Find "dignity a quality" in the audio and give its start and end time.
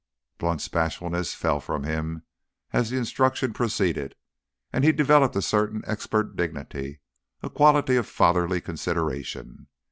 6.35-7.97